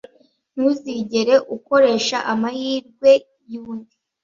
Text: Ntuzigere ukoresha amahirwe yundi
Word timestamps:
Ntuzigere 0.53 1.35
ukoresha 1.55 2.17
amahirwe 2.33 3.11
yundi 3.51 3.95